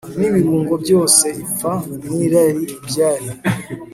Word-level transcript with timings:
nibirungo 0.19 0.73
byose 0.83 1.25
ipfa 1.43 1.73
nirari 2.15 2.63
byari 2.87 3.29